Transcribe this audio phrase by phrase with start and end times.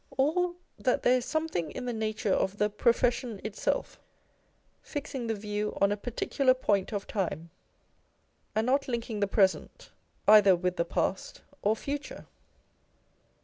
[0.17, 3.99] Or that there is something in the nature of the profession itself,
[4.81, 7.51] fixing the view on a particular point of time,
[8.55, 9.91] and not linking the present
[10.27, 12.25] either with the past or future